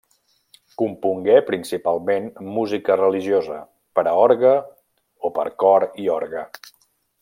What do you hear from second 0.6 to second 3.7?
Compongué principalment música religiosa,